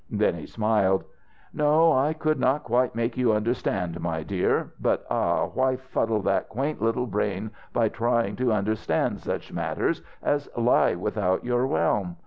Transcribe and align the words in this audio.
Then 0.09 0.33
he 0.33 0.47
smiled. 0.47 1.03
"No, 1.53 1.93
I 1.93 2.13
could 2.13 2.39
not 2.39 2.63
quite 2.63 2.95
make 2.95 3.17
you 3.17 3.33
understand, 3.33 3.99
my 3.99 4.23
dear. 4.23 4.73
But, 4.81 5.05
ah, 5.11 5.45
why 5.45 5.75
fuddle 5.75 6.23
that 6.23 6.49
quaint 6.49 6.81
little 6.81 7.05
brain 7.05 7.51
by 7.71 7.87
trying 7.89 8.35
to 8.37 8.51
understand 8.51 9.19
such 9.19 9.53
matters 9.53 10.01
as 10.23 10.49
lie 10.57 10.95
without 10.95 11.43
your 11.45 11.67
realm? 11.67 12.15